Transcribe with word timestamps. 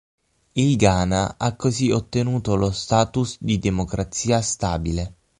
Il 0.53 0.77
Ghana 0.77 1.35
ha 1.37 1.55
così 1.55 1.91
ottenuto 1.91 2.55
lo 2.55 2.71
status 2.71 3.37
di 3.39 3.59
democrazia 3.59 4.41
stabile. 4.41 5.17